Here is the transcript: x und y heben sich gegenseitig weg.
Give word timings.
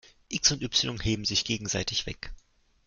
x 0.29 0.51
und 0.51 0.63
y 0.63 0.99
heben 1.03 1.25
sich 1.25 1.45
gegenseitig 1.45 2.07
weg. 2.07 2.33